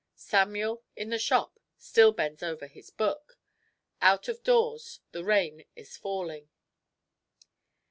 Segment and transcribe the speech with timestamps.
[0.15, 3.37] Samuel, in the shop, still bends over his book.
[4.01, 6.49] Out of doors the rain is falling.